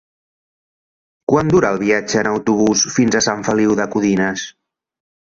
[1.33, 4.47] Quant dura el viatge en autobús fins a Sant Feliu de Codines?